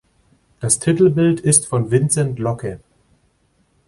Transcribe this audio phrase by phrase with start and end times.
[0.59, 2.79] Das Titelbild ist von Vincent Locke.